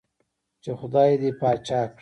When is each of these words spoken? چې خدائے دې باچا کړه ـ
چې 0.63 0.71
خدائے 0.79 1.15
دې 1.21 1.29
باچا 1.39 1.81
کړه 1.83 1.87
ـ 1.87 1.89